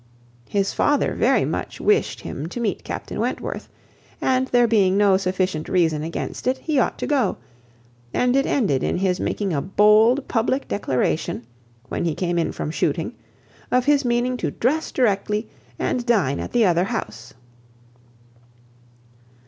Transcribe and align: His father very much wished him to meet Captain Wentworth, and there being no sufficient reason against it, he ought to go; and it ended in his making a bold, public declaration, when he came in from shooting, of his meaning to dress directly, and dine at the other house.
His 0.49 0.73
father 0.73 1.13
very 1.13 1.45
much 1.45 1.79
wished 1.79 2.21
him 2.21 2.47
to 2.47 2.59
meet 2.59 2.83
Captain 2.83 3.19
Wentworth, 3.19 3.69
and 4.19 4.47
there 4.47 4.67
being 4.67 4.97
no 4.97 5.15
sufficient 5.15 5.69
reason 5.69 6.01
against 6.01 6.47
it, 6.47 6.57
he 6.57 6.79
ought 6.79 6.97
to 6.97 7.05
go; 7.05 7.37
and 8.11 8.35
it 8.35 8.47
ended 8.47 8.81
in 8.81 8.97
his 8.97 9.19
making 9.19 9.53
a 9.53 9.61
bold, 9.61 10.27
public 10.27 10.67
declaration, 10.67 11.45
when 11.89 12.03
he 12.05 12.15
came 12.15 12.39
in 12.39 12.51
from 12.51 12.71
shooting, 12.71 13.13
of 13.69 13.85
his 13.85 14.03
meaning 14.03 14.37
to 14.37 14.49
dress 14.49 14.91
directly, 14.91 15.47
and 15.77 16.03
dine 16.07 16.39
at 16.39 16.51
the 16.51 16.65
other 16.65 16.85
house. 16.85 17.35